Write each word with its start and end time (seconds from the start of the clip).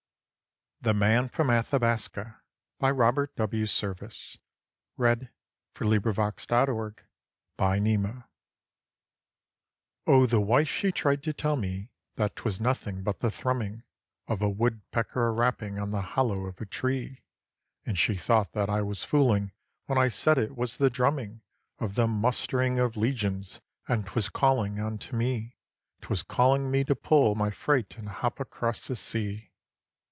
But 0.83 0.95
mother's 0.95 1.29
sayin' 1.35 1.47
nothin', 1.81 1.83
and 1.83 1.99
she 2.01 2.09
clasps 2.89 3.43
A 3.43 3.67
SILVER 3.67 3.93
CROSS. 3.93 4.37
The 4.41 4.43
Man 4.97 5.25
from 5.75 5.89
Athabaska 5.93 7.03
Oh 10.07 10.25
the 10.25 10.41
wife 10.41 10.67
she 10.67 10.91
tried 10.91 11.21
to 11.21 11.33
tell 11.33 11.55
me 11.55 11.91
that 12.15 12.35
'twas 12.35 12.59
nothing 12.59 13.03
but 13.03 13.19
the 13.19 13.29
thrumming 13.29 13.83
Of 14.27 14.41
a 14.41 14.49
wood 14.49 14.81
pecker 14.89 15.27
a 15.27 15.31
rapping 15.31 15.77
on 15.77 15.91
the 15.91 16.01
hollow 16.01 16.47
of 16.47 16.59
a 16.59 16.65
tree; 16.65 17.21
And 17.85 17.95
she 17.95 18.15
thought 18.17 18.53
that 18.53 18.71
I 18.71 18.81
was 18.81 19.03
fooling 19.05 19.51
when 19.85 19.99
I 19.99 20.07
said 20.07 20.39
it 20.39 20.57
was 20.57 20.77
the 20.77 20.89
drumming 20.89 21.43
Of 21.77 21.93
the 21.93 22.07
mustering 22.07 22.79
of 22.79 22.97
legions, 22.97 23.61
and 23.87 24.03
'twas 24.03 24.29
calling 24.29 24.79
unto 24.79 25.15
me; 25.15 25.57
'Twas 26.01 26.23
calling 26.23 26.71
me 26.71 26.83
to 26.85 26.95
pull 26.95 27.35
my 27.35 27.51
freight 27.51 27.99
and 27.99 28.09
hop 28.09 28.39
across 28.39 28.87
the 28.87 28.95
sea. 28.95 29.49